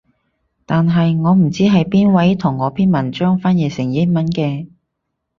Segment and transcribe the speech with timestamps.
[0.65, 4.67] 但係我唔知係邊位同我篇文章翻譯成英語嘅